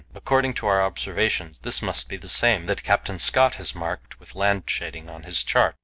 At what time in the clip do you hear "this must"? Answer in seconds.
1.59-2.09